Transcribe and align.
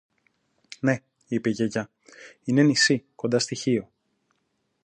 Ναι, 0.79 0.99
είπε 1.27 1.49
η 1.49 1.51
Γιαγιά, 1.51 1.89
είναι 2.43 2.63
νησί 2.63 3.05
κοντά 3.15 3.39
στη 3.39 3.55
Χίο 3.55 3.91